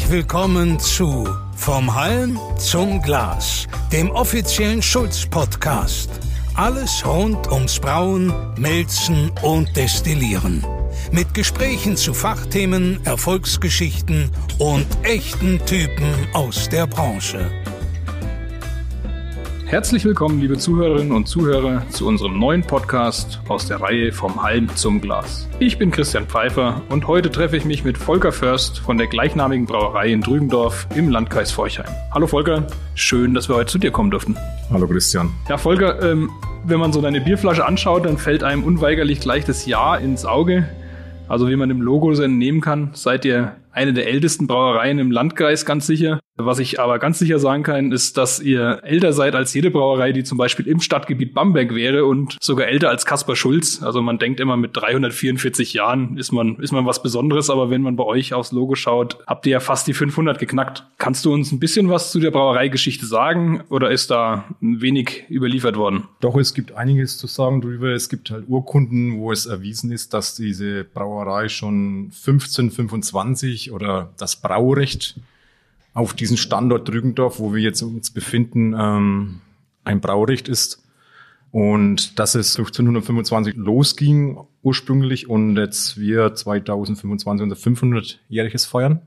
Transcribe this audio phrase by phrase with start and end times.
[0.00, 6.08] Herzlich willkommen zu Vom Halm zum Glas, dem offiziellen Schulz-Podcast.
[6.54, 10.64] Alles rund ums Brauen, Melzen und Destillieren.
[11.12, 17.50] Mit Gesprächen zu Fachthemen, Erfolgsgeschichten und echten Typen aus der Branche.
[19.70, 24.68] Herzlich willkommen, liebe Zuhörerinnen und Zuhörer, zu unserem neuen Podcast aus der Reihe Vom Halm
[24.74, 25.48] zum Glas.
[25.60, 29.66] Ich bin Christian Pfeiffer und heute treffe ich mich mit Volker Först von der gleichnamigen
[29.66, 31.86] Brauerei in Drügendorf im Landkreis Forchheim.
[32.10, 34.36] Hallo Volker, schön, dass wir heute zu dir kommen durften.
[34.72, 35.30] Hallo Christian.
[35.48, 36.30] Ja, Volker, ähm,
[36.64, 40.68] wenn man so deine Bierflasche anschaut, dann fällt einem unweigerlich gleich das Jahr ins Auge.
[41.28, 45.12] Also wie man dem Logo so entnehmen kann, seid ihr eine der ältesten Brauereien im
[45.12, 46.18] Landkreis, ganz sicher.
[46.46, 50.12] Was ich aber ganz sicher sagen kann, ist, dass ihr älter seid als jede Brauerei,
[50.12, 53.82] die zum Beispiel im Stadtgebiet Bamberg wäre und sogar älter als Kaspar Schulz.
[53.82, 57.82] Also man denkt immer, mit 344 Jahren ist man, ist man was Besonderes, aber wenn
[57.82, 60.84] man bei euch aufs Logo schaut, habt ihr ja fast die 500 geknackt.
[60.98, 65.76] Kannst du uns ein bisschen was zu der Brauereigeschichte sagen oder ist da wenig überliefert
[65.76, 66.04] worden?
[66.20, 67.88] Doch, es gibt einiges zu sagen drüber.
[67.88, 74.36] Es gibt halt Urkunden, wo es erwiesen ist, dass diese Brauerei schon 1525 oder das
[74.36, 75.16] Braurecht
[75.94, 79.40] auf diesen Standort Drügendorf, wo wir jetzt uns befinden, ähm,
[79.84, 80.82] ein Braurecht ist.
[81.50, 89.02] Und dass es 1525 losging ursprünglich und jetzt wir 2025 unser 500-jähriges feiern.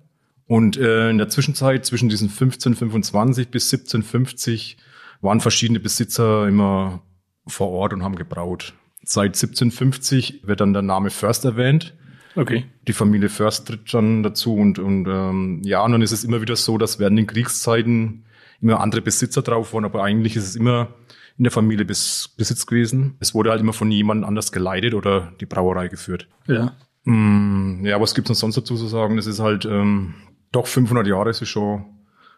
[0.45, 4.77] Und äh, in der Zwischenzeit zwischen diesen 1525 bis 1750
[5.21, 7.01] waren verschiedene Besitzer immer
[7.47, 8.73] vor Ort und haben gebraut.
[9.03, 11.93] Seit 1750 wird dann der Name Först erwähnt.
[12.35, 12.65] Okay.
[12.87, 16.41] Die Familie Först tritt dann dazu und, und ähm, ja, und dann ist es immer
[16.41, 18.25] wieder so, dass während den Kriegszeiten
[18.61, 20.89] immer andere Besitzer drauf waren, aber eigentlich ist es immer
[21.37, 23.15] in der Familie Bes Besitz gewesen.
[23.19, 26.27] Es wurde halt immer von jemand anders geleitet oder die Brauerei geführt.
[26.47, 26.75] Ja.
[27.03, 29.17] Mm, ja, was gibt's denn sonst dazu zu sagen?
[29.17, 30.13] Das ist halt ähm,
[30.51, 31.85] doch 500 Jahre, ist schon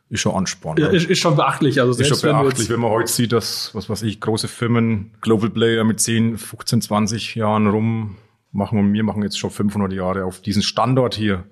[0.09, 0.79] ist schon anspannend.
[0.79, 1.81] Ja, ist, ist schon beachtlich.
[1.81, 5.11] Also ist schon beachtlich, wenn, wenn man heute sieht, dass, was weiß ich, große Firmen,
[5.21, 8.15] Global Player mit 10, 15, 20 Jahren rum
[8.55, 11.43] machen wir machen jetzt schon 500 Jahre auf diesen Standort hier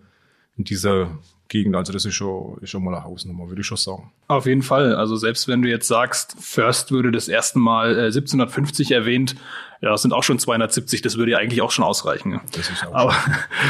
[0.58, 1.19] in dieser
[1.50, 1.75] Gegend.
[1.75, 4.12] Also das ist schon, ist schon mal eine Hausnummer, würde ich schon sagen.
[4.28, 4.96] Auf jeden Fall.
[4.96, 9.36] Also selbst wenn du jetzt sagst, First würde das erste Mal äh, 1750 erwähnt,
[9.84, 12.40] ja, das sind auch schon 270, das würde ja eigentlich auch schon ausreichen.
[12.54, 13.16] Das ist auch Aber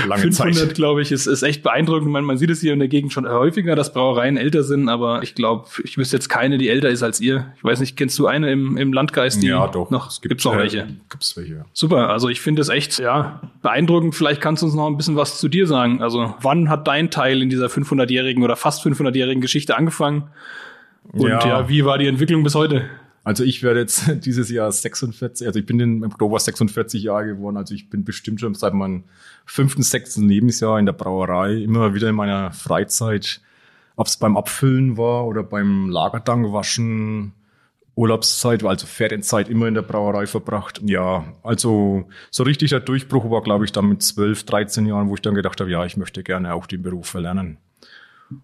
[0.08, 2.08] lange 500, glaube ich, ist, ist echt beeindruckend.
[2.12, 5.24] Man, man sieht es hier in der Gegend schon häufiger, dass Brauereien älter sind, aber
[5.24, 7.52] ich glaube, ich wüsste jetzt keine, die älter ist als ihr.
[7.58, 9.90] Ich weiß nicht, kennst du eine im, im Landkreis, die Ja, doch.
[9.90, 10.88] noch, Es gibt, gibt's noch äh, welche?
[11.10, 11.66] Gibt's welche, ja.
[11.74, 14.14] Super, also ich finde es echt, ja, beeindruckend.
[14.14, 16.04] Vielleicht kannst du uns noch ein bisschen was zu dir sagen.
[16.04, 20.30] Also wann hat dein Teil in dieser 500-jährigen oder fast 500-jährigen Geschichte angefangen?
[21.12, 21.44] Und ja.
[21.44, 21.70] Ja.
[21.70, 22.86] wie war die Entwicklung bis heute?
[23.24, 27.58] Also ich werde jetzt dieses Jahr 46, also ich bin im Oktober 46 Jahre geworden,
[27.58, 29.04] also ich bin bestimmt schon seit meinem
[29.46, 33.42] fünften, sechsten Lebensjahr in der Brauerei, immer wieder in meiner Freizeit,
[33.96, 37.34] ob es beim Abfüllen war oder beim Lagertank waschen,
[37.96, 40.82] Urlaubszeit, also Ferienzeit immer in der Brauerei verbracht.
[40.84, 45.16] Ja, also so richtig der Durchbruch war, glaube ich, dann mit 12, 13 Jahren, wo
[45.16, 47.60] ich dann gedacht habe, ja, ich möchte gerne auch den Beruf verlernen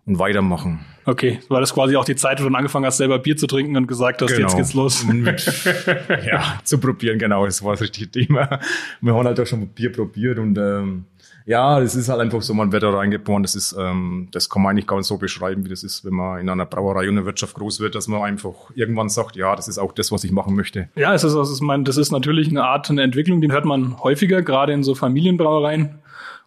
[0.05, 0.85] und weitermachen.
[1.05, 3.75] Okay, war das quasi auch die Zeit, wo du angefangen hast, selber Bier zu trinken
[3.77, 5.03] und gesagt hast, jetzt geht's los?
[5.05, 5.43] Mit,
[6.25, 8.59] ja, zu probieren, genau, das war das richtige Thema.
[9.01, 11.05] Wir haben halt auch schon Bier probiert und ähm,
[11.49, 14.61] ja, es ist halt einfach so, man wird da reingeboren, das ist, ähm, das kann
[14.61, 17.17] man eigentlich gar nicht so beschreiben, wie das ist, wenn man in einer Brauerei und
[17.17, 20.23] einer Wirtschaft groß wird, dass man einfach irgendwann sagt, ja, das ist auch das, was
[20.23, 20.89] ich machen möchte.
[20.95, 23.65] Ja, es ist, das ist, mein, das ist natürlich eine Art, eine Entwicklung, die hört
[23.65, 25.95] man häufiger, gerade in so Familienbrauereien.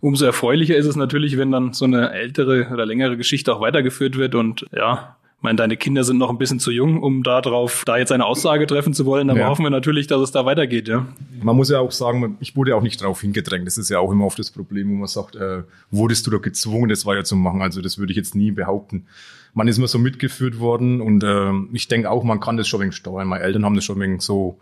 [0.02, 4.18] Umso erfreulicher ist es natürlich, wenn dann so eine ältere oder längere Geschichte auch weitergeführt
[4.18, 7.40] wird und ja, ich meine, deine Kinder sind noch ein bisschen zu jung, um da
[7.40, 9.48] drauf, da jetzt eine Aussage treffen zu wollen, aber Ja.
[9.48, 11.06] hoffen wir natürlich, dass es da weitergeht, ja.
[11.41, 13.64] Man muss ja auch sagen, ich wurde auch nicht drauf hingedrängt.
[13.66, 15.62] Das ist ja auch immer oft das Problem, wo man sagt, äh,
[15.92, 17.62] wurdest du da gezwungen, das weiterzumachen?
[17.62, 19.06] Also das würde ich jetzt nie behaupten.
[19.54, 22.80] Man ist immer so mitgeführt worden und ähm, ich denke auch, man kann das schon
[22.80, 23.28] wegen steuern.
[23.28, 24.59] Meine Eltern haben das schon wegen so,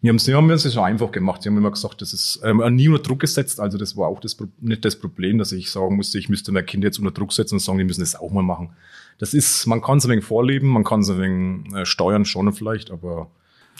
[0.00, 1.42] wir haben es haben es schon einfach gemacht.
[1.42, 3.58] Sie haben immer gesagt, das ist ähm, nie unter Druck gesetzt.
[3.58, 6.66] Also das war auch das, nicht das Problem, dass ich sagen musste, ich müsste mein
[6.66, 8.70] Kind jetzt unter Druck setzen und sagen, die müssen das auch mal machen.
[9.18, 12.24] Das ist, man kann es ein wenig vorleben, man kann es ein wenig äh, steuern
[12.24, 13.28] schon vielleicht, aber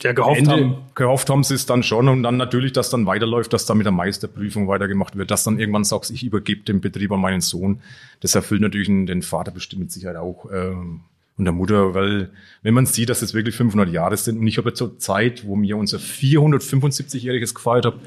[0.01, 0.75] Ja, gehofft Ende, haben.
[0.93, 3.85] Gehofft haben sie es dann schon und dann natürlich, dass dann weiterläuft, dass dann mit
[3.85, 7.79] der Meisterprüfung weitergemacht wird, dass dann irgendwann sagst, ich übergebe den Betrieb an meinen Sohn.
[8.19, 10.99] Das erfüllt natürlich den den Vater bestimmt mit Sicherheit auch ähm,
[11.39, 12.29] und der Mutter, weil
[12.61, 15.45] wenn man sieht, dass es wirklich 500 Jahre sind und ich habe jetzt zur Zeit,
[15.47, 17.99] wo mir unser 475-jähriges gefeiert habe,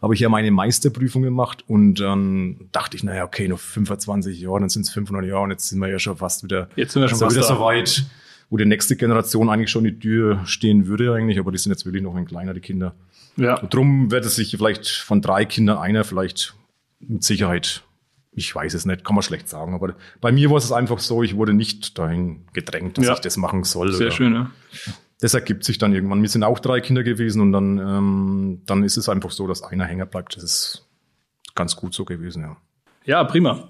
[0.00, 4.60] habe ich ja meine Meisterprüfung gemacht und dann dachte ich, naja, okay, noch 25 Jahre,
[4.60, 7.02] dann sind es 500 Jahre und jetzt sind wir ja schon fast wieder, Jetzt sind
[7.02, 8.06] wir schon so fast wieder so weit,
[8.48, 11.84] wo die nächste Generation eigentlich schon die Tür stehen würde eigentlich, aber die sind jetzt
[11.84, 12.94] wirklich noch ein kleiner, die Kinder.
[13.36, 13.60] Ja.
[13.60, 16.54] Und drum wird es sich vielleicht von drei Kindern einer vielleicht
[17.00, 17.82] mit Sicherheit
[18.38, 19.74] ich weiß es nicht, kann man schlecht sagen.
[19.74, 23.12] Aber bei mir war es einfach so, ich wurde nicht dahin gedrängt, dass Ja.
[23.14, 23.92] ich das machen soll.
[23.92, 24.50] Sehr oder- schön, ja.
[25.20, 26.22] Das ergibt sich dann irgendwann.
[26.22, 29.62] Wir sind auch drei Kinder gewesen und dann, ähm, dann ist es einfach so, dass
[29.64, 30.36] einer hängen bleibt.
[30.36, 30.86] Das ist
[31.56, 32.56] ganz gut so gewesen, ja.
[33.04, 33.68] Ja, prima.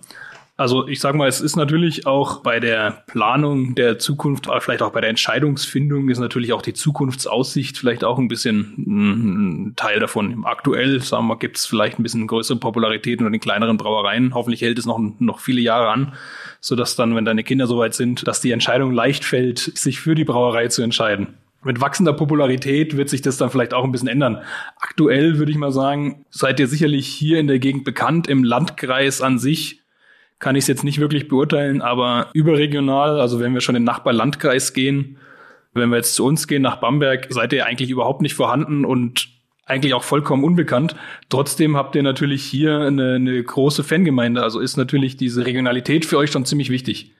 [0.59, 4.91] Also ich sage mal, es ist natürlich auch bei der Planung der Zukunft, vielleicht auch
[4.91, 10.01] bei der Entscheidungsfindung ist natürlich auch die Zukunftsaussicht vielleicht auch ein bisschen mm, ein Teil
[10.01, 10.45] davon.
[10.45, 14.35] Aktuell, sagen wir, gibt es vielleicht ein bisschen größere Popularität unter den kleineren Brauereien.
[14.35, 16.15] Hoffentlich hält es noch, noch viele Jahre an,
[16.61, 20.25] sodass dann, wenn deine Kinder soweit sind, dass die Entscheidung leicht fällt, sich für die
[20.25, 21.35] Brauerei zu entscheiden.
[21.63, 24.43] Mit wachsender Popularität wird sich das dann vielleicht auch ein bisschen ändern.
[24.81, 29.23] Aktuell würde ich mal sagen, seid ihr sicherlich hier in der Gegend bekannt, im Landkreis
[29.23, 29.83] an sich
[30.39, 33.87] kann ich es jetzt nicht wirklich beurteilen, aber überregional, also wenn wir schon in den
[33.87, 35.19] Nachbarlandkreis gehen,
[35.75, 39.29] wenn wir jetzt zu uns gehen nach Bamberg, seid ihr eigentlich überhaupt nicht vorhanden und
[39.67, 40.97] eigentlich auch vollkommen unbekannt.
[41.29, 46.19] Trotzdem habt ihr natürlich hier eine, eine große Fangemeinde, also ist natürlich diese Regionalität für
[46.19, 47.13] euch schon ziemlich wichtig.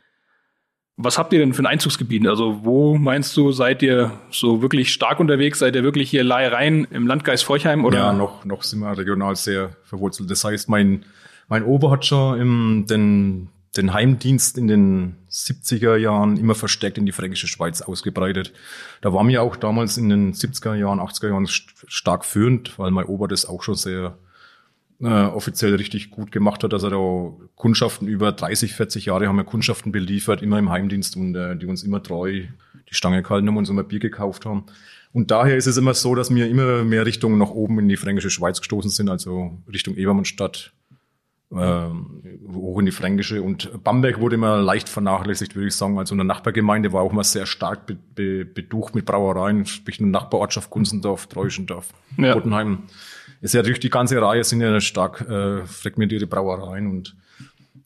[1.01, 2.27] Was habt ihr denn für ein Einzugsgebiet?
[2.27, 5.61] Also wo meinst du, seid ihr so wirklich stark unterwegs?
[5.61, 7.99] Seid ihr wirklich hier Leirein im Landkreis Forchheim oder?
[7.99, 10.29] Ja, noch, noch sind wir regional sehr verwurzelt.
[10.29, 11.05] Das heißt, mein,
[11.49, 17.07] mein Opa hat schon im, den, den Heimdienst in den 70er Jahren immer verstärkt in
[17.07, 18.53] die fränkische Schweiz ausgebreitet.
[19.01, 22.91] Da waren wir auch damals in den 70er Jahren, 80er Jahren st- stark führend, weil
[22.91, 24.19] mein Opa das auch schon sehr
[25.01, 29.37] äh, offiziell richtig gut gemacht hat, dass er da Kundschaften über 30, 40 Jahre haben
[29.37, 32.43] wir Kundschaften beliefert, immer im Heimdienst und äh, die uns immer treu
[32.91, 34.65] die Stange gehalten haben und uns immer Bier gekauft haben.
[35.13, 37.97] Und daher ist es immer so, dass wir immer mehr Richtung nach oben in die
[37.97, 40.73] fränkische Schweiz gestoßen sind, also Richtung Ebermannstadt,
[41.51, 43.43] hoch in die fränkische.
[43.43, 45.99] Und Bamberg wurde immer leicht vernachlässigt, würde ich sagen.
[45.99, 50.09] Also eine Nachbargemeinde war auch immer sehr stark be be beducht mit Brauereien, sprich eine
[50.11, 52.35] Nachbarortschaft Gunzendorf, Treuschendorf, Ja.
[52.35, 52.81] Bottenheim.
[53.41, 57.17] Ist ja durch die ganze Reihe sind ja stark äh, fragmentierte Brauereien und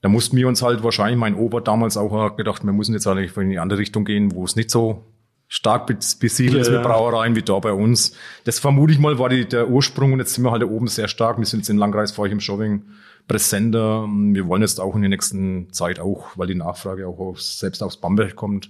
[0.01, 3.37] da mussten wir uns halt wahrscheinlich, mein Opa damals auch gedacht, wir müssen jetzt eigentlich
[3.37, 5.05] in die andere Richtung gehen, wo es nicht so
[5.47, 6.73] stark bes- besiedelt ist Ja.
[6.79, 8.13] mit Brauereien wie da bei uns.
[8.43, 10.87] Das vermute ich mal war die, der Ursprung und jetzt sind wir halt da oben
[10.87, 11.37] sehr stark.
[11.37, 12.81] Wir sind jetzt in Landkreis Forchheim Schowing
[13.27, 14.07] präsenter.
[14.07, 17.81] Wir wollen jetzt auch in der nächsten Zeit auch, weil die Nachfrage auch aus, selbst
[17.81, 18.69] aus Bamberg kommt,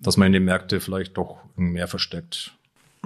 [0.00, 2.52] dass man in den Märkte vielleicht doch mehr versteckt.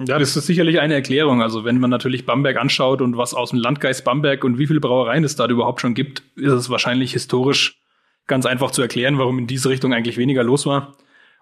[0.05, 1.41] Ja, das ist sicherlich eine Erklärung.
[1.41, 4.79] Also wenn man natürlich Bamberg anschaut und was aus dem Landkreis Bamberg und wie viele
[4.79, 7.79] Brauereien es da überhaupt schon gibt, ist es wahrscheinlich historisch
[8.25, 10.95] ganz einfach zu erklären, warum in diese Richtung eigentlich weniger los war.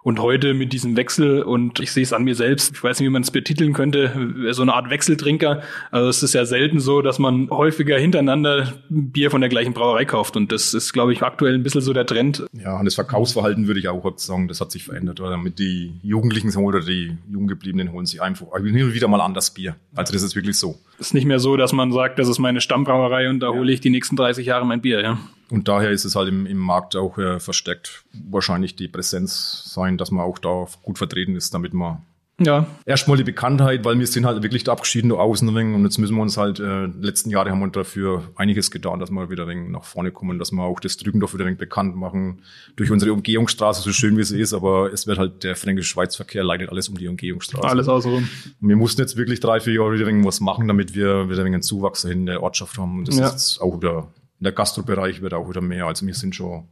[0.03, 3.07] Und heute mit diesem Wechsel, und ich sehe es an mir selbst, ich weiß nicht,
[3.07, 5.61] wie man es betiteln könnte, so eine Art Wechseltrinker.
[5.91, 10.05] Also es ist ja selten so, dass man häufiger hintereinander Bier von der gleichen Brauerei
[10.05, 10.35] kauft.
[10.35, 12.45] Und das ist, glaube ich, aktuell ein bisschen so der Trend.
[12.53, 15.19] Ja, und das Verkaufsverhalten würde ich auch sagen, das hat sich verändert.
[15.19, 19.21] Oder damit die Jugendlichen holen oder die Junggebliebenen holen sich einfach hin und wieder mal
[19.21, 19.75] an das Bier.
[19.95, 20.79] Also das ist wirklich so.
[20.99, 23.71] Es ist nicht mehr so, dass man sagt, das ist meine Stammbrauerei und da hole
[23.71, 25.19] ich die nächsten 30 Jahre mein Bier, ja.
[25.51, 29.97] Und daher ist es halt im, im Markt auch äh, versteckt wahrscheinlich die Präsenz sein,
[29.97, 31.97] dass man auch da gut vertreten ist, damit man
[32.39, 35.75] Ja, erstmal die Bekanntheit, weil wir sind halt wirklich da abgeschieden da außen ein wenig
[35.75, 39.11] und jetzt müssen wir uns halt, äh, letzten Jahre haben wir dafür einiges getan, dass
[39.11, 41.59] wir wieder ein wenig nach vorne kommen, dass wir auch das Drückendorf wieder ein wenig
[41.59, 42.39] bekannt machen,
[42.77, 46.69] durch unsere Umgehungsstraße, so schön wie sie ist, aber es wird halt der Fränkisch-Schweiz-Verkehr leidet
[46.69, 47.67] alles um die Umgehungsstraße.
[47.67, 48.27] alles außenrum.
[48.61, 51.29] Und wir mussten jetzt wirklich drei, vier Jahre wieder ein wenig was machen, damit wir
[51.29, 53.27] wieder ein wenig einen Zuwachs in der Ortschaft haben und das Ja.
[53.27, 54.07] ist auch wieder,
[54.41, 56.63] in der Gastrobereich wird auch wieder mehr, also wir sind schon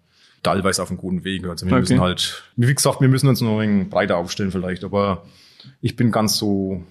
[0.42, 1.82] teilweise auf einem guten Weg, also wir Okay.
[1.82, 5.24] müssen halt, wie gesagt, wir müssen uns noch ein wenig breiter aufstellen vielleicht, aber
[5.82, 6.84] ich bin ganz so,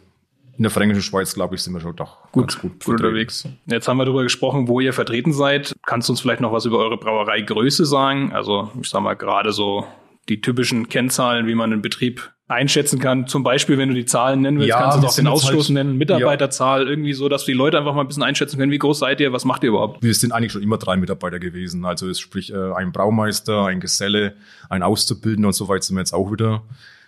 [0.56, 3.48] in der fränkischen Schweiz, glaube ich, sind wir schon doch Gut, ganz gut, gut unterwegs.
[3.66, 5.74] Jetzt haben wir darüber gesprochen, wo ihr vertreten seid.
[5.86, 8.32] Kannst du uns vielleicht noch was über eure Brauereigröße sagen?
[8.32, 9.86] Also, ich sag mal, gerade so
[10.28, 13.26] die typischen Kennzahlen, wie man einen Betrieb einschätzen kann.
[13.26, 15.66] Zum Beispiel, wenn du die Zahlen nennen willst, Ja, kannst du auch den jetzt Ausstoß
[15.66, 18.78] halt- nennen, Mitarbeiterzahl, irgendwie so, dass die Leute einfach mal ein bisschen einschätzen können, wie
[18.78, 20.02] groß seid ihr, was macht ihr überhaupt?
[20.02, 21.84] Wir sind eigentlich schon immer drei Mitarbeiter gewesen.
[21.84, 24.34] Also es sprich äh, ein Braumeister, ein Geselle,
[24.70, 26.62] ein Auszubildender und so weit sind wir jetzt auch wieder.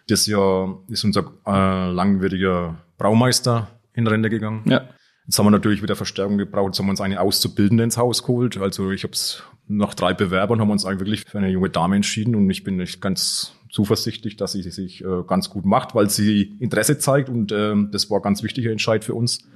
[0.09, 4.62] Das Jahr ist unser äh, langwieriger Braumeister in Rente gegangen.
[4.66, 4.82] Ja.
[5.26, 8.23] Jetzt haben wir natürlich wieder Verstärkung gebraucht, jetzt haben wir uns eine Auszubildende ins Haus
[8.23, 8.59] geholt.
[8.59, 11.70] Also ich habe es nach drei Bewerbern haben wir uns eigentlich wirklich für eine junge
[11.70, 15.94] Dame entschieden und ich bin echt ganz zuversichtlich, dass sie sich äh, ganz gut macht,
[15.94, 19.48] weil sie Interesse zeigt und ähm, das war ein ganz wichtiger Entscheid für uns.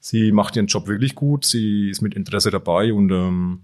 [0.00, 3.60] Sie macht ihren Job wirklich gut, sie ist mit Interesse dabei und ähm,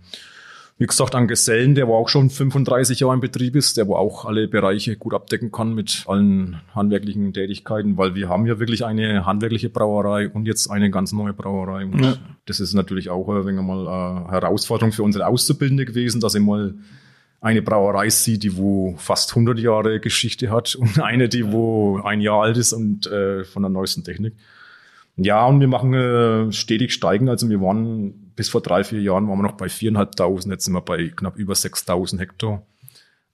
[0.80, 3.96] wie gesagt, ein Gesellen, der wo auch schon 35 Jahre im Betrieb ist, der wo
[3.96, 8.84] auch alle Bereiche gut abdecken kann mit allen handwerklichen Tätigkeiten, weil wir haben ja wirklich
[8.84, 11.84] eine handwerkliche Brauerei und jetzt eine ganz neue Brauerei.
[11.84, 12.16] Und Ja.
[12.46, 16.40] das ist natürlich auch ein wenig mal eine Herausforderung für unsere Auszubildende gewesen, dass sie
[16.40, 16.74] mal
[17.40, 22.20] eine Brauerei sieht, die wo fast 100 Jahre Geschichte hat und eine, die wo ein
[22.20, 24.34] Jahr alt ist und äh, von der neuesten Technik.
[25.16, 27.28] Ja, und wir machen äh, stetig steigen.
[27.28, 30.72] Also wir waren bis vor drei, vier Jahren waren wir noch bei viereinhalbtausend, jetzt sind
[30.72, 32.62] wir bei knapp über 6000 Hektar.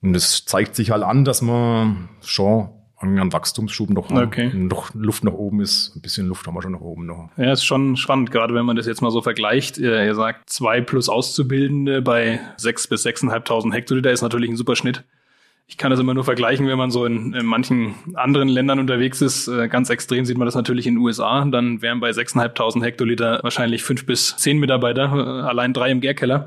[0.00, 4.50] Und es zeigt sich halt an, dass man schon einen Wachstumsschub noch, okay.
[4.54, 5.94] noch Luft nach oben ist.
[5.94, 7.28] Ein bisschen Luft haben wir schon nach oben noch.
[7.36, 9.76] Ja, ist schon spannend, gerade wenn man das jetzt mal so vergleicht.
[9.76, 15.04] Ihr sagt, zwei plus Auszubildende bei sechs bis sechseinhalbtausend Hektoliter ist natürlich ein super Schnitt.
[15.66, 19.22] Ich kann das immer nur vergleichen, wenn man so in, in manchen anderen Ländern unterwegs
[19.22, 19.48] ist.
[19.48, 21.44] Äh, ganz extrem sieht man das natürlich in den USA.
[21.44, 26.46] Dann wären bei 6.500 Hektoliter wahrscheinlich fünf bis zehn Mitarbeiter, äh, allein drei im Gärkeller.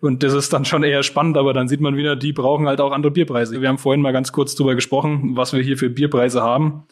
[0.00, 2.80] Und das ist dann schon eher spannend, aber dann sieht man wieder, die brauchen halt
[2.80, 3.60] auch andere Bierpreise.
[3.60, 6.84] Wir haben vorhin mal ganz kurz drüber gesprochen, was wir hier für Bierpreise haben.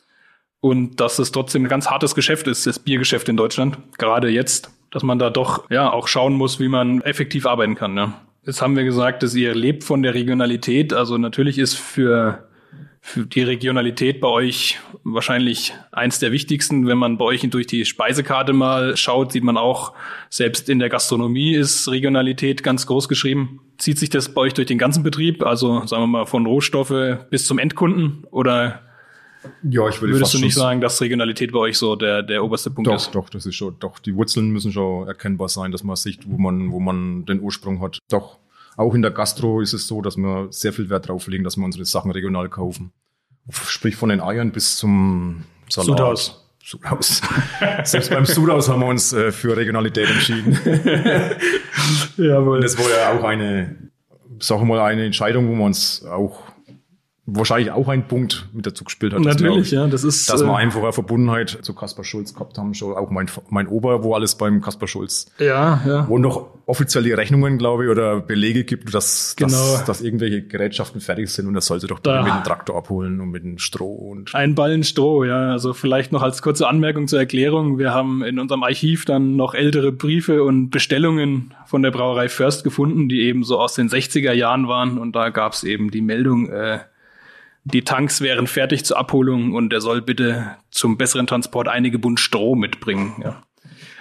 [0.61, 3.79] Und dass es trotzdem ein ganz hartes Geschäft ist, das Biergeschäft in Deutschland.
[3.97, 7.97] Gerade jetzt, dass man da doch, ja, auch schauen muss, wie man effektiv arbeiten kann,
[7.97, 8.21] ja.
[8.45, 10.93] Jetzt haben wir gesagt, dass ihr lebt von der Regionalität.
[10.93, 12.49] Also natürlich ist für,
[13.01, 16.87] für die Regionalität bei euch wahrscheinlich eins der wichtigsten.
[16.87, 19.93] Wenn man bei euch durch die Speisekarte mal schaut, sieht man auch,
[20.31, 23.61] selbst in der Gastronomie ist Regionalität ganz groß geschrieben.
[23.77, 25.45] Zieht sich das bei euch durch den ganzen Betrieb?
[25.45, 28.25] Also sagen wir mal von Rohstoffe bis zum Endkunden?
[28.31, 28.88] Oder
[29.63, 32.71] ja, ich würde Würdest du nicht sagen, dass Regionalität bei euch so der, der oberste
[32.71, 33.15] Punkt doch, ist?
[33.15, 36.39] Doch, das ist schon, doch, die Wurzeln müssen schon erkennbar sein, dass man sieht, wo
[36.39, 37.99] man, wo man den Ursprung hat.
[38.09, 38.39] Doch,
[38.77, 41.57] auch in der Gastro ist es so, dass wir sehr viel Wert drauf legen, dass
[41.57, 42.93] wir unsere Sachen regional kaufen.
[43.51, 45.87] Sprich von den Eiern bis zum Salat.
[45.87, 46.45] Sudhaus.
[46.63, 47.23] Sudhaus.
[47.85, 50.59] Selbst beim Sudhaus haben wir uns äh, für Regionalität entschieden.
[52.17, 52.61] Jawohl.
[52.61, 53.91] Das war ja auch eine,
[54.39, 56.43] sag mal, eine Entscheidung, wo wir uns auch
[57.31, 59.21] wahrscheinlich auch ein Punkt mit dazu gespielt hat.
[59.21, 60.31] Natürlich, ja, das ist.
[60.31, 63.69] Dass wir äh, einfach eine Verbundenheit zu Kaspar Schulz gehabt haben, schon auch mein, mein
[63.69, 65.27] Ober, wo alles beim Kaspar Schulz.
[65.39, 66.09] Ja, ja.
[66.09, 69.51] Wo noch offizielle Rechnungen, glaube ich, oder Belege gibt, dass, genau.
[69.51, 72.23] dass, dass irgendwelche Gerätschaften fertig sind und er sollte doch da.
[72.23, 74.35] mit dem Traktor abholen und mit dem Stroh und.
[74.35, 75.53] Ein Ballen Stroh, ja.
[75.53, 77.79] Also vielleicht noch als kurze Anmerkung zur Erklärung.
[77.79, 82.65] Wir haben in unserem Archiv dann noch ältere Briefe und Bestellungen von der Brauerei First
[82.65, 86.01] gefunden, die eben so aus den 60er Jahren waren und da gab es eben die
[86.01, 86.79] Meldung, äh,
[87.65, 92.21] die Tanks wären fertig zur Abholung und er soll bitte zum besseren Transport einige Bund
[92.21, 93.21] Stroh mitbringen.
[93.23, 93.43] Ja.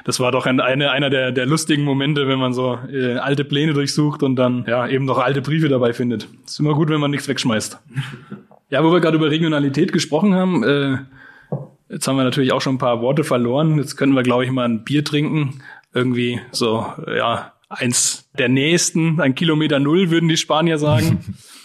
[0.05, 3.43] Das war doch ein, eine, einer der, der lustigen Momente, wenn man so äh, alte
[3.43, 6.29] Pläne durchsucht und dann ja eben noch alte Briefe dabei findet.
[6.45, 7.79] Ist immer gut, wenn man nichts wegschmeißt.
[8.69, 10.97] Ja, wo wir gerade über Regionalität gesprochen haben, äh,
[11.87, 13.77] jetzt haben wir natürlich auch schon ein paar Worte verloren.
[13.77, 15.61] Jetzt können wir, glaube ich, mal ein Bier trinken.
[15.93, 21.23] Irgendwie so, ja, eins der nächsten, ein Kilometer Null, würden die Spanier sagen.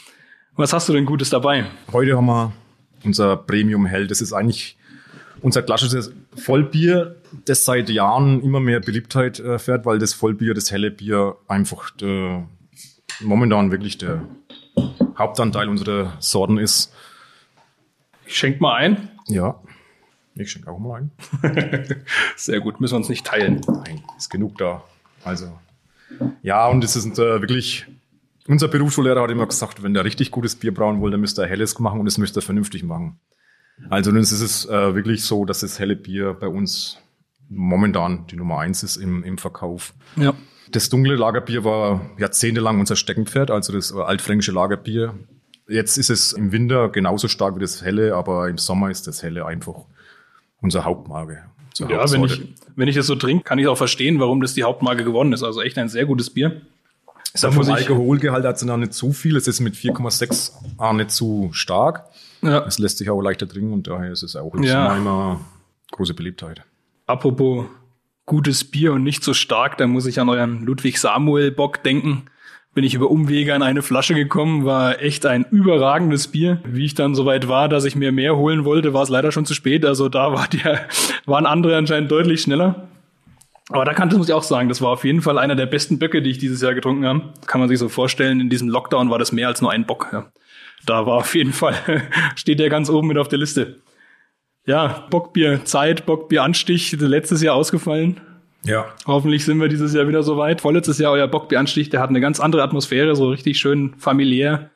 [0.54, 1.64] Was hast du denn Gutes dabei?
[1.92, 2.52] Heute haben wir
[3.04, 4.06] unser Premium Hell.
[4.06, 4.76] Das ist eigentlich
[5.40, 7.16] unser klassisches Vollbier,
[7.46, 12.46] das seit Jahren immer mehr Beliebtheit erfährt, weil das Vollbier, das helle Bier einfach der,
[13.20, 14.26] momentan wirklich der
[15.16, 16.92] Hauptanteil unserer Sorten ist.
[18.26, 19.08] Ich schenk mal ein.
[19.28, 19.58] Ja,
[20.34, 21.10] ich schenke auch mal ein.
[22.36, 23.62] Sehr gut, müssen wir uns nicht teilen.
[23.66, 24.84] Nein, ist genug da.
[25.24, 25.58] Also,
[26.42, 27.86] ja, und es ist äh, wirklich
[28.48, 31.48] unser Berufsschullehrer hat immer gesagt, wenn der richtig gutes Bier brauen will, dann müsste er
[31.48, 33.20] helles machen und das müsste er vernünftig machen.
[33.90, 36.98] Also nun ist es äh, wirklich so, dass das helle Bier bei uns
[37.48, 39.94] momentan die Nummer eins ist im, im Verkauf.
[40.16, 40.34] Ja.
[40.70, 45.14] Das dunkle Lagerbier war jahrzehntelang unser Steckenpferd, also das altfränkische Lagerbier.
[45.68, 49.22] Jetzt ist es im Winter genauso stark wie das helle, aber im Sommer ist das
[49.22, 49.84] helle einfach
[50.60, 51.44] unsere Hauptmarke.
[51.78, 52.42] Ja, wenn ich,
[52.76, 55.42] wenn ich das so trinke, kann ich auch verstehen, warum das die Hauptmarke geworden ist.
[55.42, 56.62] Also echt ein sehr gutes Bier.
[57.34, 59.36] Ist vom Alkoholgehalt hat es noch nicht zu viel.
[59.36, 62.04] Es ist mit 4,6 auch nicht zu stark.
[62.42, 62.64] Ja.
[62.66, 64.96] Es lässt sich auch leichter trinken und daher ist es auch ja.
[64.96, 65.40] immer
[65.92, 66.62] große Beliebtheit.
[67.06, 67.66] Apropos
[68.26, 72.24] gutes Bier und nicht so stark, da muss ich an euren Ludwig Samuel Bock denken.
[72.74, 76.62] Bin ich über Umwege an eine Flasche gekommen, war echt ein überragendes Bier.
[76.64, 79.44] Wie ich dann soweit war, dass ich mir mehr holen wollte, war es leider schon
[79.44, 79.84] zu spät.
[79.84, 80.86] Also da war der,
[81.26, 82.88] waren andere anscheinend deutlich schneller.
[83.72, 85.66] Aber da kann, das muss ich auch sagen, das war auf jeden Fall einer der
[85.66, 87.32] besten Böcke, die ich dieses Jahr getrunken habe.
[87.46, 90.08] Kann man sich so vorstellen, in diesem Lockdown war das mehr als nur ein Bock.
[90.12, 90.26] Ja.
[90.86, 91.74] Da war auf jeden Fall,
[92.36, 93.80] steht der ganz oben mit auf der Liste.
[94.66, 98.20] Ja, Bockbier Zeit, Bockbier Anstich, letztes Jahr ausgefallen.
[98.64, 98.86] Ja.
[99.06, 100.60] Hoffentlich sind wir dieses Jahr wieder so weit.
[100.60, 104.70] Vorletztes Jahr euer Bockbier Anstich, der hat eine ganz andere Atmosphäre, so richtig schön familiär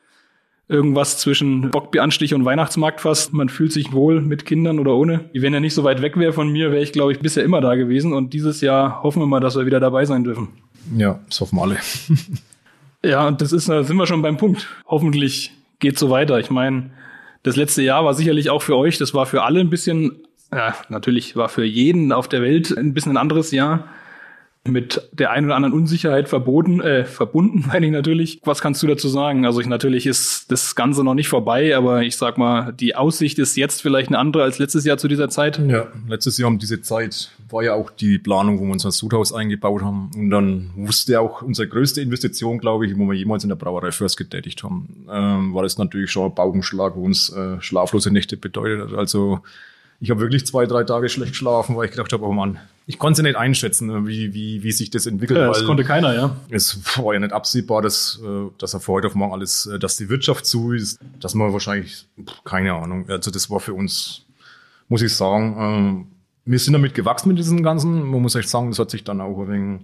[0.69, 3.33] irgendwas zwischen Bockbieranstich und Weihnachtsmarkt fast.
[3.33, 5.31] Man fühlt sich wohl mit Kindern oder ohne.
[5.33, 7.61] Wenn er nicht so weit weg wäre von mir, wäre ich, glaube ich, bisher immer
[7.61, 8.13] da gewesen.
[8.13, 10.49] Und dieses Jahr hoffen wir mal, dass wir wieder dabei sein dürfen.
[10.97, 11.77] Ja, das hoffen wir alle.
[13.05, 14.69] ja, und das ist, da sind wir schon beim Punkt.
[14.87, 16.39] Hoffentlich geht so weiter.
[16.41, 16.91] Ich meine,
[17.43, 20.17] das letzte Jahr war sicherlich auch für euch, das war für alle ein bisschen,
[20.53, 23.89] ja, natürlich war für jeden auf der Welt ein bisschen ein anderes Jahr.
[24.67, 28.41] Mit der einen oder anderen Unsicherheit verboten, äh, verbunden, meine ich natürlich.
[28.45, 29.47] Was kannst du dazu sagen?
[29.47, 33.39] Also ich natürlich ist das Ganze noch nicht vorbei, aber ich sag mal, die Aussicht
[33.39, 35.61] ist jetzt vielleicht eine andere als letztes Jahr zu dieser Zeit.
[35.67, 39.33] Ja, letztes Jahr um diese Zeit war ja auch die Planung, wo wir unser Sudhaus
[39.33, 40.11] eingebaut haben.
[40.15, 43.93] Und dann wusste auch unsere größte Investition, glaube ich, wo wir jemals in der Brauerei
[43.93, 48.37] First getätigt haben, ähm, war das natürlich schon ein Baugenschlag, wo uns äh, schlaflose Nächte
[48.37, 48.99] bedeutet hat.
[48.99, 49.41] Also
[50.01, 52.99] ich habe wirklich zwei, drei Tage schlecht geschlafen, weil ich gedacht habe, oh Mann, ich
[52.99, 55.41] konnte nicht einschätzen, wie, wie, wie sich das entwickelt.
[55.41, 56.37] Ja, das konnte keiner, ja.
[56.51, 59.79] Es war ja nicht absehbar, dass, äh, dass er von heute auf morgen alles, äh,
[59.79, 62.07] dass die Wirtschaft zu ist, dass man wahrscheinlich,
[62.45, 64.23] keine Ahnung, also das war für uns,
[64.89, 66.07] muss ich sagen, ähm,
[66.45, 68.05] wir sind damit gewachsen mit diesem Ganzen.
[68.05, 69.81] Man muss echt sagen, das hat sich dann auch ein wenig,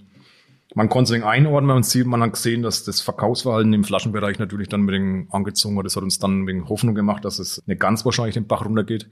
[0.74, 4.68] man konnte es einordnen und sieht, man hat gesehen, dass das Verkaufsverhalten im Flaschenbereich natürlich
[4.68, 5.84] dann mit dem angezogen hat.
[5.84, 9.08] Das hat uns dann wegen Hoffnung gemacht, dass es nicht ganz wahrscheinlich den Bach runtergeht.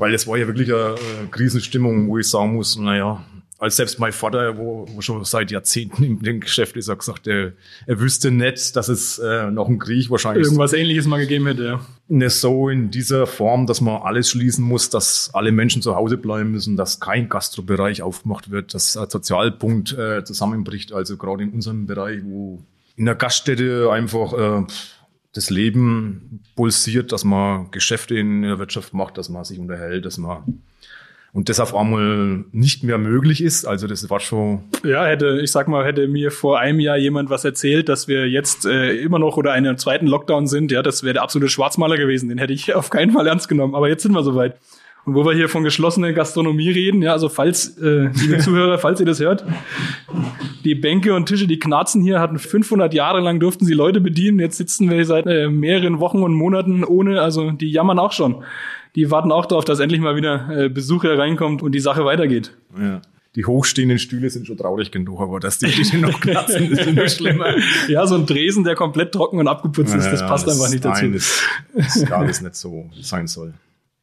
[0.00, 3.22] Weil es war ja wirklich eine, eine Krisenstimmung, wo ich sagen muss, naja,
[3.58, 7.26] als selbst mein Vater, wo, wo schon seit Jahrzehnten in dem Geschäft ist, hat gesagt,
[7.26, 7.52] er,
[7.86, 11.64] er wüsste nicht, dass es äh, noch einen Krieg wahrscheinlich irgendwas Ähnliches mal gegeben hätte.
[11.64, 11.86] Ja.
[12.08, 16.16] Nicht so in dieser Form, dass man alles schließen muss, dass alle Menschen zu Hause
[16.16, 20.94] bleiben müssen, dass kein Gastrobereich aufgemacht wird, dass ein Sozialpunkt äh, zusammenbricht.
[20.94, 22.62] Also gerade in unserem Bereich, wo
[22.96, 24.64] in der Gaststätte einfach äh,
[25.32, 30.18] das Leben pulsiert, dass man Geschäfte in der Wirtschaft macht, dass man sich unterhält, dass
[30.18, 30.62] man
[31.32, 33.64] und das auf einmal nicht mehr möglich ist.
[33.64, 34.64] Also das war schon.
[34.84, 38.28] Ja, hätte, ich sag mal, hätte mir vor einem Jahr jemand was erzählt, dass wir
[38.28, 41.96] jetzt äh, immer noch oder einen zweiten Lockdown sind, ja, das wäre der absolute Schwarzmaler
[41.96, 42.28] gewesen.
[42.28, 43.74] Den hätte ich auf keinen Fall ernst genommen.
[43.74, 44.56] Aber jetzt sind wir soweit.
[45.04, 49.00] Und wo wir hier von geschlossener Gastronomie reden, ja, also falls, äh, liebe Zuhörer, falls
[49.00, 49.44] ihr das hört,
[50.64, 54.38] die Bänke und Tische, die knarzen hier, hatten 500 Jahre lang durften sie Leute bedienen.
[54.38, 58.42] Jetzt sitzen wir seit äh, mehreren Wochen und Monaten ohne, also die jammern auch schon.
[58.96, 62.56] Die warten auch darauf, dass endlich mal wieder äh, Besucher reinkommt und die Sache weitergeht.
[62.78, 63.00] Ja
[63.36, 67.08] die hochstehenden Stühle sind schon traurig genug, aber dass die Tische noch kratzen, ist noch
[67.08, 67.54] schlimmer.
[67.86, 70.84] Ja, so ein Dresen, der komplett trocken und abgeputzt ist, das passt das einfach nicht
[70.84, 71.04] dazu.
[71.04, 73.54] Nein, das ist alles nicht so sein soll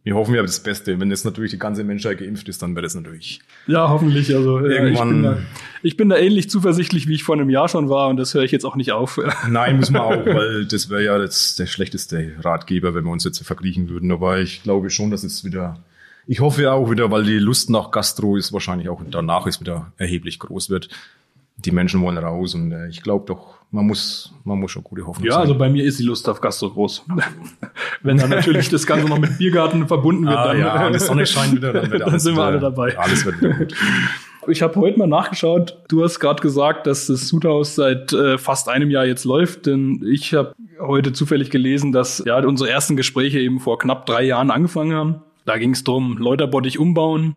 [0.07, 1.01] wir hoffen ja das Beste.
[1.01, 3.41] Wenn jetzt natürlich die ganze Menschheit geimpft ist, dann wäre das natürlich.
[3.67, 4.33] Ja, hoffentlich.
[4.33, 4.93] Also irgendwann.
[4.93, 5.37] Ich bin, da,
[5.83, 8.43] ich bin da ähnlich zuversichtlich, wie ich vor einem Jahr schon war, und das höre
[8.43, 9.19] ich jetzt auch nicht auf.
[9.49, 13.25] Nein, muss man auch, weil das wäre ja jetzt der schlechteste Ratgeber, wenn wir uns
[13.25, 14.09] jetzt verkriechen würden.
[14.13, 15.77] Aber ich glaube schon, dass es wieder.
[16.25, 19.91] Ich hoffe auch wieder, weil die Lust nach Gastro ist wahrscheinlich auch danach ist wieder
[19.97, 20.87] erheblich groß wird.
[21.57, 25.05] Die Menschen wollen raus und äh, ich glaube doch, man muss, man muss schon gute
[25.05, 25.41] Hoffnung Ja, sein.
[25.41, 27.05] also bei mir ist die Lust auf Gastro groß.
[28.01, 30.99] Wenn dann natürlich das Ganze noch mit Biergarten verbunden wird, ah, dann, ja, und die
[30.99, 32.97] Sonne scheint wieder, dann, wird dann sind wir alle dabei.
[32.97, 33.73] Alles wird wieder gut.
[34.49, 35.77] Ich habe heute mal nachgeschaut.
[35.89, 39.65] Du hast gerade gesagt, dass das Sudhaus seit äh, fast einem Jahr jetzt läuft.
[39.65, 44.23] Denn ich habe heute zufällig gelesen, dass ja unsere ersten Gespräche eben vor knapp drei
[44.23, 45.15] Jahren angefangen haben.
[45.45, 47.35] Da ging es darum, Läuterbottich umbauen,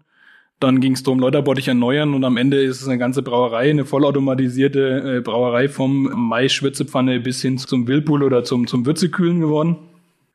[0.61, 3.87] dann ging es darum, Läuterbottich erneuern und am Ende ist es eine ganze Brauerei, eine
[3.87, 9.77] vollautomatisierte äh, Brauerei vom Mais-Schwitzepfanne bis hin zum Whirlpool oder zum, zum Würzekühlen geworden.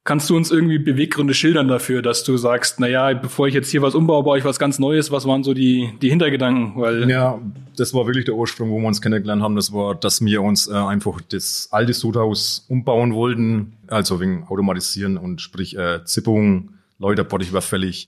[0.04, 3.72] Kannst du uns irgendwie Beweggründe schildern dafür, dass du sagst, na ja, bevor ich jetzt
[3.72, 5.12] hier was umbaue, baue ich was ganz Neues.
[5.12, 6.80] Was waren so die, die Hintergedanken?
[6.80, 7.40] Weil ja,
[7.76, 9.56] das war wirklich der Ursprung, wo wir uns kennengelernt haben.
[9.56, 15.18] Das war, dass wir uns äh, einfach das alte Sudhaus umbauen wollten, also wegen automatisieren
[15.18, 18.08] und sprich äh, Zippung, Läuterbottich war fällig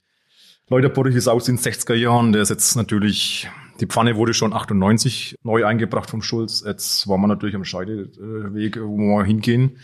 [0.70, 2.34] Leute, Bottich ist aus den 60er Jahren.
[2.34, 3.48] Der ist jetzt natürlich,
[3.80, 6.62] die Pfanne wurde schon 98 neu eingebracht vom Schulz.
[6.66, 9.78] Jetzt waren wir natürlich am Scheideweg, wo wir hingehen.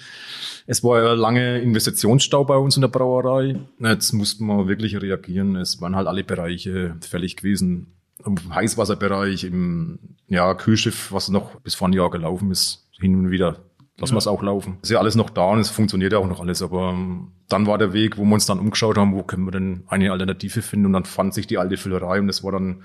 [0.68, 3.62] Es war ja lange Investitionsstau bei uns in der Brauerei.
[3.80, 5.56] Jetzt mussten wir wirklich reagieren.
[5.56, 7.94] Es waren halt alle Bereiche fällig gewesen.
[8.26, 13.32] Im Heißwasserbereich, im ja, Kühlschiff, was noch bis vor ein Jahr gelaufen ist, hin und
[13.32, 13.62] wieder
[13.98, 14.78] lassen wir es auch laufen.
[14.82, 16.62] Ist ja alles noch da und es funktioniert ja auch noch alles.
[16.62, 19.52] Aber ähm, dann war der Weg, wo wir uns dann umgeschaut haben, wo können wir
[19.52, 20.88] denn eine Alternative finden?
[20.88, 22.84] Und dann fand sich die alte Füllerei und das war dann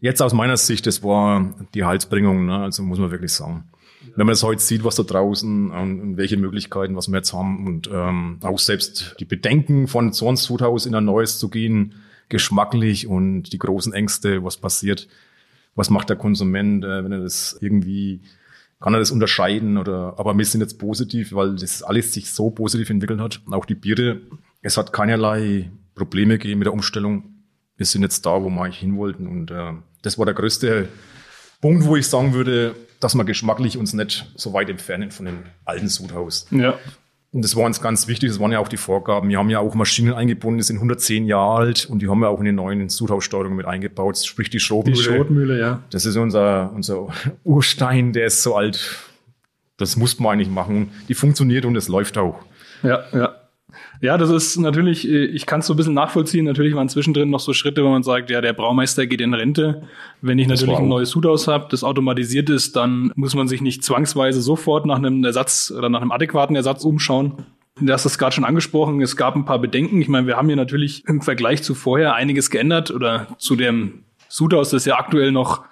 [0.00, 2.58] jetzt aus meiner Sicht, das war die Halsbringung, ne?
[2.58, 3.68] also muss man wirklich sagen.
[4.14, 7.66] Wenn man das heute sieht, was da draußen und welche Möglichkeiten, was wir jetzt haben
[7.66, 11.94] und ähm, auch selbst die Bedenken von Zorns Foodhaus in ein neues zu gehen,
[12.28, 15.08] geschmacklich und die großen Ängste, was passiert,
[15.74, 18.20] was macht der Konsument, äh, wenn er das irgendwie
[18.80, 22.50] kann er das unterscheiden oder, aber wir sind jetzt positiv, weil das alles sich so
[22.50, 23.40] positiv entwickelt hat.
[23.50, 24.20] Auch die Biere,
[24.62, 27.44] es hat keinerlei Probleme gegeben mit der Umstellung.
[27.76, 30.88] Wir sind jetzt da, wo wir eigentlich hin wollten und äh, das war der größte
[31.60, 35.42] Punkt, wo ich sagen würde, dass wir geschmacklich uns nicht so weit entfernen von dem
[35.64, 36.46] alten Sudhaus.
[36.50, 36.78] Ja.
[37.30, 39.28] Und das war uns ganz wichtig, das waren ja auch die Vorgaben.
[39.28, 42.30] Wir haben ja auch Maschinen eingebunden, die sind 110 Jahre alt und die haben wir
[42.30, 44.96] auch in den neuen Sudhaussteuerungen mit eingebaut, sprich die Schrotmühle.
[44.96, 45.82] Die Schrotmühle, ja.
[45.90, 47.08] Das ist unser, unser
[47.44, 48.96] Urstein, der ist so alt.
[49.76, 50.90] Das muss man eigentlich machen.
[51.08, 52.40] Die funktioniert und es läuft auch.
[52.82, 53.34] Ja, ja.
[54.00, 56.44] Ja, das ist natürlich, äh, ich kann es so ein bisschen nachvollziehen.
[56.44, 59.82] Natürlich waren zwischendrin noch so Schritte, wo man sagt, ja, der Braumeister geht in Rente.
[60.20, 63.82] Wenn ich natürlich ein neues Huthaus habe, das automatisiert ist, dann muss man sich nicht
[63.82, 67.46] zwangsweise sofort nach einem Ersatz oder nach einem adäquaten Ersatz umschauen.
[67.80, 69.00] Du hast das gerade schon angesprochen.
[69.00, 70.00] Es gab ein paar Bedenken.
[70.00, 74.04] Ich meine, wir haben hier natürlich im Vergleich zu vorher einiges geändert oder zu dem
[74.28, 75.64] Sudhaus, das ja aktuell noch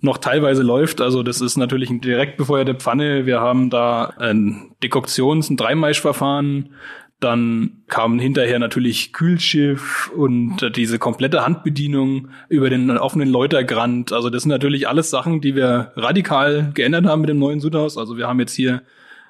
[0.00, 1.00] noch teilweise läuft.
[1.00, 3.26] Also das ist natürlich ein direkt befeuerte Pfanne.
[3.26, 6.70] Wir haben da ein Dekoktions-, ein Dreimaischverfahren.
[7.20, 14.12] Dann kam hinterher natürlich Kühlschiff und diese komplette Handbedienung über den offenen Läutergrand.
[14.12, 17.98] Also das sind natürlich alles Sachen, die wir radikal geändert haben mit dem neuen Sudhaus.
[17.98, 18.82] Also wir haben jetzt hier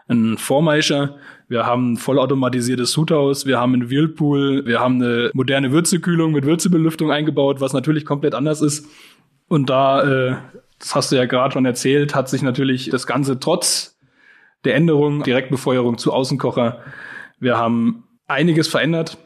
[0.06, 1.16] einen Vormeischer,
[1.48, 6.44] wir haben ein vollautomatisiertes Sudhaus, wir haben einen Whirlpool, wir haben eine moderne Würzekühlung mit
[6.44, 8.86] Würzebelüftung eingebaut, was natürlich komplett anders ist.
[9.48, 10.36] Und da, äh,
[10.78, 13.98] das hast du ja gerade schon erzählt, hat sich natürlich das Ganze trotz
[14.64, 16.80] der Änderung, Direktbefeuerung zu Außenkocher,
[17.40, 19.18] wir haben einiges verändert.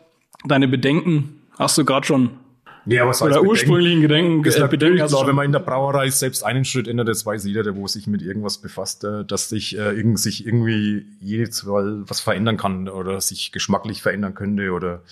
[0.45, 2.31] Deine Bedenken hast du gerade schon
[2.85, 6.65] ja, was Oder ursprünglichen Gedenken, äh, Bedenken klar, wenn man in der Brauerei selbst einen
[6.65, 9.93] Schritt ändert, das weiß jeder, der wo sich mit irgendwas befasst, äh, dass sich, äh,
[9.93, 15.03] irgend, sich irgendwie jedes Mal was verändern kann oder sich geschmacklich verändern könnte oder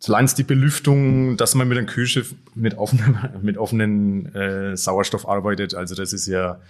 [0.00, 5.74] Solange die Belüftung, dass man mit einem Kühlschiff mit offenem, mit offenen äh, Sauerstoff arbeitet,
[5.74, 6.60] also das ist ja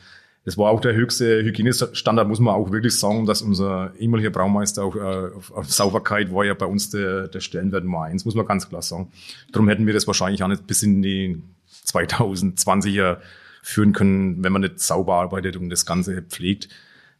[0.44, 4.84] das war auch der höchste Hygienestandard, muss man auch wirklich sagen, dass unser ehemaliger Braumeister
[4.84, 8.46] auch äh, auf, Sauberkeit war ja bei uns der, der Stellenwert Nummer eins, muss man
[8.46, 9.10] ganz klar sagen.
[9.52, 11.42] Darum hätten wir das wahrscheinlich auch nicht bis in die
[11.86, 13.18] 2020er
[13.62, 16.68] führen können, wenn man nicht sauber arbeitet und das Ganze pflegt.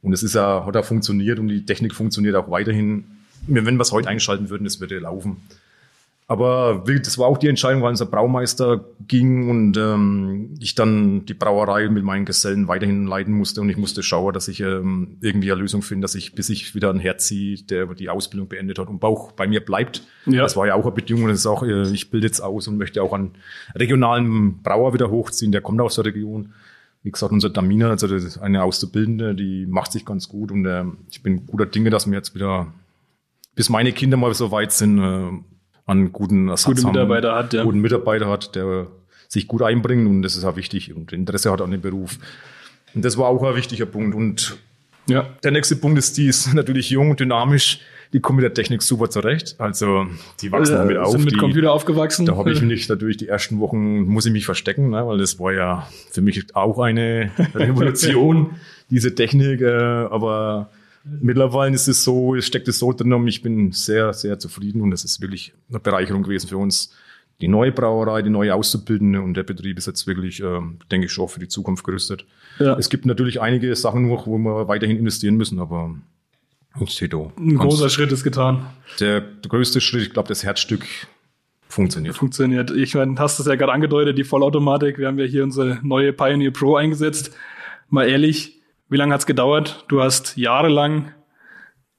[0.03, 3.05] Und es ist ja, hat auch funktioniert und die Technik funktioniert auch weiterhin.
[3.47, 5.39] Wenn wir es heute einschalten würden, das würde laufen.
[6.27, 11.35] Aber das war auch die Entscheidung, weil unser Braumeister ging und ähm, ich dann die
[11.35, 15.53] Brauerei mit meinen Gesellen weiterhin leiten musste und ich musste schauen, dass ich ähm, irgendwie
[15.53, 18.79] eine Lösung finde, dass ich, bis ich wieder ein Herz ziehe, der die Ausbildung beendet
[18.79, 20.03] hat und Bauch bei mir bleibt.
[20.25, 20.41] Ja.
[20.41, 21.29] Das war ja auch eine Bedingung.
[21.29, 23.33] Das ist auch, äh, ich bilde jetzt aus und möchte auch einen
[23.75, 26.55] regionalen Brauer wieder hochziehen, der kommt aus der Region.
[27.03, 28.09] Wie gesagt, unser Damina, also
[28.41, 32.15] eine Auszubildende, die macht sich ganz gut und äh, ich bin guter Dinge, dass wir
[32.15, 32.73] jetzt wieder
[33.55, 35.31] bis meine Kinder mal so weit sind, äh,
[35.87, 37.63] an guten Ersatz Gute Mitarbeiter haben, hat, ja.
[37.65, 38.87] guten Mitarbeiter hat, der
[39.29, 42.19] sich gut einbringt und das ist auch wichtig und Interesse hat an dem Beruf.
[42.95, 44.15] Und das war auch ein wichtiger Punkt.
[44.15, 44.57] Und
[45.07, 45.27] ja.
[45.43, 47.81] der nächste Punkt ist, die ist natürlich jung, dynamisch,
[48.13, 49.57] die kommen mit der Technik super zurecht.
[49.59, 50.07] Also
[50.41, 51.11] die wachsen damit auf.
[51.11, 52.27] Sind mit die, Computer aufgewachsen.
[52.27, 55.41] Da habe ich mich natürlich die ersten Wochen, muss ich mich verstecken, ne, weil das
[55.41, 58.51] war ja für mich auch eine Revolution,
[58.89, 59.63] diese Technik.
[59.63, 60.71] Äh, aber
[61.05, 64.93] Mittlerweile ist es so, es steckt es so drin ich bin sehr, sehr zufrieden und
[64.93, 66.95] es ist wirklich eine Bereicherung gewesen für uns.
[67.41, 71.13] Die neue Brauerei, die neue Auszubildende und der Betrieb ist jetzt wirklich, äh, denke ich,
[71.13, 72.25] schon für die Zukunft gerüstet.
[72.59, 72.79] Ja.
[72.79, 75.95] Es gibt natürlich einige Sachen noch, wo wir weiterhin investieren müssen, aber
[76.87, 77.33] Tito.
[77.39, 78.67] Ein großer Schritt ist getan.
[79.01, 80.85] Der, der größte Schritt, ich glaube, das Herzstück
[81.69, 82.17] funktioniert.
[82.17, 82.71] Funktioniert.
[82.71, 84.99] Ich meine, hast es ja gerade angedeutet, die Vollautomatik.
[84.99, 87.33] Wir haben ja hier unsere neue Pioneer Pro eingesetzt.
[87.91, 88.54] Mal ehrlich,
[88.89, 89.85] wie lange hat's gedauert?
[89.89, 91.13] Du hast jahrelang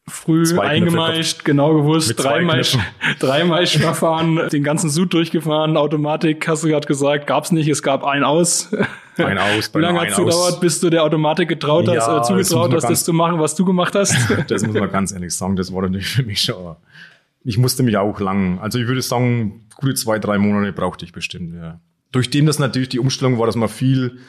[0.08, 2.78] früh zwei eingemeischt, genau gewusst, drei Maisch,
[3.20, 8.04] drei Maischverfahren, den ganzen Sud durchgefahren, Automatik, hast du gerade gesagt, gab's nicht, es gab
[8.04, 8.72] ein Aus.
[9.18, 9.74] Ein Aus.
[9.74, 13.06] Wie lange hat's gedauert, bis du der Automatik getraut hast, ja, äh, zugetraut hast, das
[13.06, 14.14] zu machen, was du gemacht hast?
[14.50, 16.76] das muss man ganz ehrlich sagen, das war natürlich für mich schon.
[17.46, 21.14] Ich musste mich auch lang, also ich würde sagen, gute zwei, drei Monate brauchte ich
[21.14, 21.80] bestimmt, ja.
[22.12, 24.20] Durch dem das natürlich die Umstellung war, dass man viel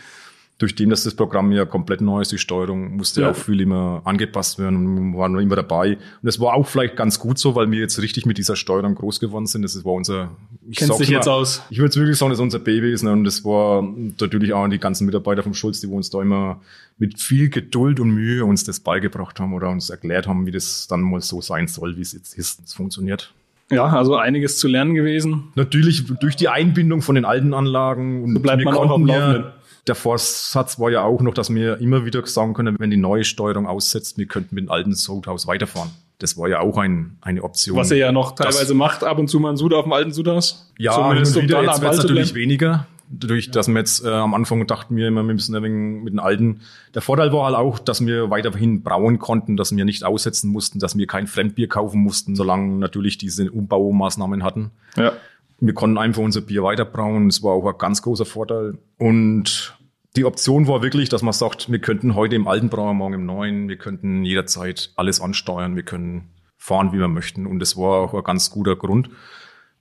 [0.59, 3.61] durch dem, dass das Programm ja komplett neu ist, die Steuerung, musste ja auch viel
[3.61, 5.97] immer angepasst werden und waren immer dabei.
[5.97, 8.95] Und das war auch vielleicht ganz gut so, weil wir jetzt richtig mit dieser Steuerung
[8.95, 9.63] groß geworden sind.
[9.63, 10.31] Das war unser,
[10.67, 11.63] ich Kennst dich jetzt aus?
[11.69, 13.03] Ich würde wirklich sagen, das ist unser Baby ist.
[13.03, 13.13] Ne?
[13.13, 16.63] Und das war natürlich auch die ganzen Mitarbeiter vom Schulz, die uns da immer
[16.97, 20.87] mit viel Geduld und Mühe uns das beigebracht haben oder uns erklärt haben, wie das
[20.89, 22.63] dann mal so sein soll, wie es jetzt ist.
[22.65, 23.35] Es funktioniert.
[23.71, 25.49] Ja, also einiges zu lernen gewesen.
[25.55, 28.23] Natürlich durch die Einbindung von den alten Anlagen.
[28.23, 29.45] Und so bleibt man auch am Laufenden
[29.87, 33.25] der Vorsatz war ja auch noch, dass wir immer wieder sagen können, wenn die neue
[33.25, 35.91] Steuerung aussetzt, wir könnten mit dem alten Sudhaus weiterfahren.
[36.19, 37.77] Das war ja auch ein, eine Option.
[37.77, 39.93] Was er ja noch teilweise das, macht, ab und zu mal ein Sud auf dem
[39.93, 40.73] alten Sudhaus.
[40.79, 42.87] Ja, Zumindest wieder, jetzt wird natürlich weniger.
[43.09, 46.15] Durch, dass wir jetzt äh, am Anfang dachten wir immer, wir müssen ein wenig mit
[46.15, 46.63] den alten.
[46.95, 50.81] Der Vorteil war halt auch, dass wir weiterhin brauen konnten, dass wir nicht aussetzen mussten,
[50.81, 54.73] dass wir kein Fremdbier kaufen mussten, solange natürlich diese Umbaumaßnahmen hatten.
[54.97, 55.13] Ja.
[55.61, 57.29] Wir konnten einfach unser Bier weiterbrauen.
[57.29, 58.79] Das war auch ein ganz großer Vorteil.
[58.99, 59.76] Und
[60.17, 63.27] die Option war wirklich, dass man sagt, wir könnten heute im alten Brauer, morgen im
[63.27, 67.47] neuen, wir könnten jederzeit alles ansteuern, wir können fahren, wie wir möchten.
[67.47, 69.11] Und das war auch ein ganz guter Grund.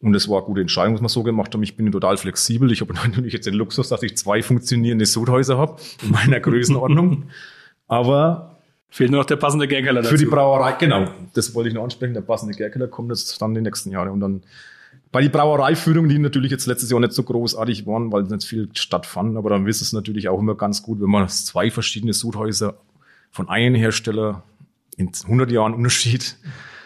[0.01, 1.63] Und das war eine gute Entscheidung, was wir so gemacht haben.
[1.63, 2.71] Ich bin total flexibel.
[2.71, 7.29] Ich habe natürlich jetzt den Luxus, dass ich zwei funktionierende Sudhäuser habe in meiner Größenordnung.
[7.87, 8.51] Aber
[8.95, 10.15] Fehlt nur noch der passende Gärkeller dazu.
[10.15, 11.09] Für die Brauerei, genau.
[11.33, 12.13] Das wollte ich noch ansprechen.
[12.13, 14.09] Der passende Gärkeller kommt jetzt dann die nächsten Jahre.
[14.09, 14.43] Und dann
[15.15, 18.67] bei die Brauereiführung, die natürlich jetzt letztes Jahr nicht so großartig waren, weil nicht viel
[18.73, 22.79] stattfanden, aber dann ist es natürlich auch immer ganz gut, wenn man zwei verschiedene Sudhäuser
[23.31, 24.43] von einem Hersteller
[24.97, 26.35] in 100 Jahren Unterschied.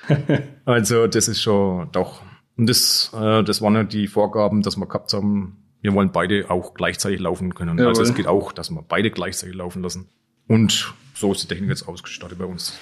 [0.66, 2.22] also das ist schon doch.
[2.56, 6.52] Und das, äh, das waren ja die Vorgaben, dass wir gehabt haben, wir wollen beide
[6.52, 7.80] auch gleichzeitig laufen können.
[7.80, 7.88] Jawohl.
[7.90, 10.08] Also es geht auch, dass wir beide gleichzeitig laufen lassen.
[10.48, 12.80] Und so ist die Technik jetzt ausgestattet bei uns.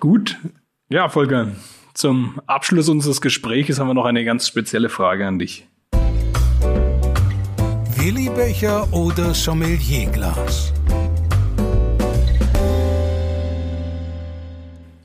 [0.00, 0.36] Gut.
[0.90, 1.48] Ja, Volker,
[1.94, 5.68] zum Abschluss unseres Gesprächs haben wir noch eine ganz spezielle Frage an dich.
[7.96, 10.72] Willibecher oder Sommelierglas?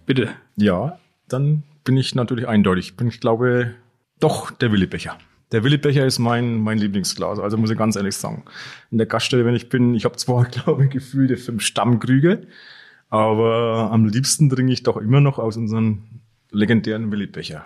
[0.06, 0.30] Bitte.
[0.56, 0.98] Ja,
[1.28, 2.96] dann bin ich natürlich eindeutig.
[2.96, 3.76] Bin ich glaube
[4.20, 5.18] doch der Willibecher.
[5.52, 8.44] Der Willibecher ist mein, mein Lieblingsglas, also muss ich ganz ehrlich sagen.
[8.92, 12.48] In der Gaststelle, wenn ich bin, ich habe zwar, glaube ich, gefühlte fünf Stammkrüge,
[13.10, 16.04] aber am liebsten trinke ich doch immer noch aus unserem
[16.52, 17.66] legendären Willibecher.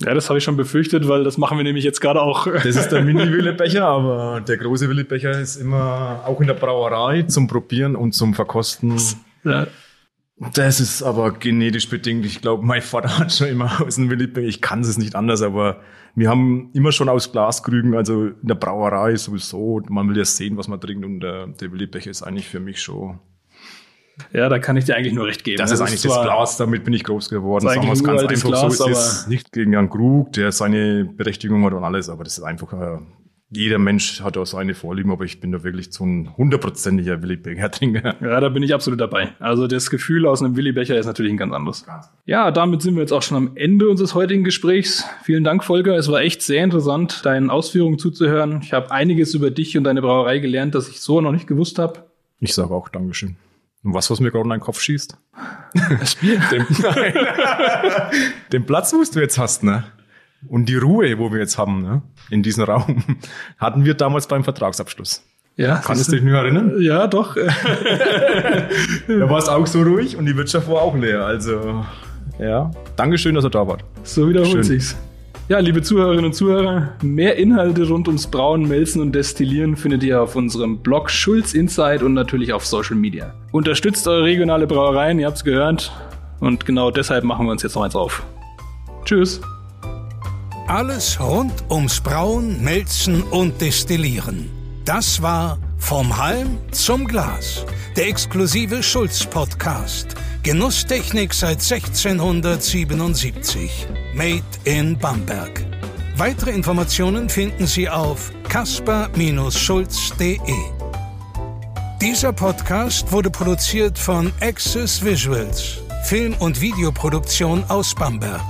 [0.00, 2.46] Ja, das habe ich schon befürchtet, weil das machen wir nämlich jetzt gerade auch.
[2.46, 7.46] Das ist der Mini-Willibecher, aber der große Willibecher ist immer auch in der Brauerei zum
[7.46, 8.98] Probieren und zum Verkosten.
[9.44, 9.66] Ja.
[10.54, 12.24] Das ist aber genetisch bedingt.
[12.24, 14.48] Ich glaube, mein Vater hat schon immer aus dem Willibecher.
[14.48, 15.82] Ich kann es nicht anders, aber
[16.14, 19.82] wir haben immer schon aus Glaskrügen, also in der Brauerei sowieso.
[19.90, 22.80] Man will ja sehen, was man trinkt und der, der Willibecher ist eigentlich für mich
[22.80, 23.20] schon.
[24.32, 25.58] Ja, da kann ich dir eigentlich nur recht geben.
[25.58, 27.64] Das ist eigentlich das Glas, damit bin ich groß geworden.
[27.64, 28.88] Das ist Sagen wir es ganz einfach Glas, so.
[28.88, 32.44] Es ist nicht gegen Jan Krug, der seine Berechtigung hat und alles, aber das ist
[32.44, 32.98] einfach, äh,
[33.52, 38.16] jeder Mensch hat auch seine Vorlieben, aber ich bin da wirklich so ein hundertprozentiger Willibecher-Trinker.
[38.20, 39.30] Ja, da bin ich absolut dabei.
[39.40, 41.84] Also das Gefühl aus einem Willi-Becher ist natürlich ein ganz anderes.
[42.26, 45.04] Ja, damit sind wir jetzt auch schon am Ende unseres heutigen Gesprächs.
[45.24, 45.96] Vielen Dank, Volker.
[45.96, 48.60] Es war echt sehr interessant, deinen Ausführungen zuzuhören.
[48.62, 51.80] Ich habe einiges über dich und deine Brauerei gelernt, das ich so noch nicht gewusst
[51.80, 52.04] habe.
[52.38, 53.36] Ich sage auch Dankeschön.
[53.82, 55.16] Und was, was mir gerade in deinen Kopf schießt?
[55.98, 56.40] Das Bier.
[56.50, 56.66] Den,
[58.52, 59.84] den Platz, wo du jetzt hast, ne?
[60.48, 62.02] Und die Ruhe, wo wir jetzt haben, ne?
[62.30, 63.04] In diesem Raum,
[63.58, 65.24] hatten wir damals beim Vertragsabschluss.
[65.56, 66.80] Ja, Kannst du dich nur erinnern?
[66.80, 67.34] Ja, doch.
[67.34, 67.50] Da
[69.28, 71.26] war es auch so ruhig und die Wirtschaft war auch leer.
[71.26, 71.84] Also,
[72.38, 72.70] ja.
[72.96, 73.84] Dankeschön, dass ihr da wart.
[74.02, 74.62] So wiederholt Schön.
[74.62, 74.96] sich's.
[75.50, 80.22] Ja, liebe Zuhörerinnen und Zuhörer, mehr Inhalte rund ums Brauen, Melzen und Destillieren findet ihr
[80.22, 83.34] auf unserem Blog Schulz Insight und natürlich auf Social Media.
[83.50, 85.90] Unterstützt eure regionale Brauereien, ihr habt's gehört.
[86.38, 88.22] Und genau deshalb machen wir uns jetzt noch eins auf.
[89.04, 89.40] Tschüss.
[90.68, 94.50] Alles rund ums Brauen, Melzen und Destillieren.
[94.84, 97.66] Das war Vom Halm zum Glas,
[97.96, 100.14] der exklusive Schulz-Podcast.
[100.42, 103.86] Genusstechnik seit 1677.
[104.14, 105.66] Made in Bamberg.
[106.16, 110.38] Weitere Informationen finden Sie auf kasper-schulz.de.
[112.00, 118.44] Dieser Podcast wurde produziert von Access Visuals, Film- und Videoproduktion aus Bamberg.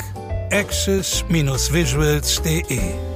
[0.52, 3.09] access-visuals.de